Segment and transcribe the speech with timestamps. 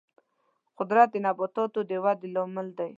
[0.77, 2.89] قدرت د نباتاتو د ودې لامل دی.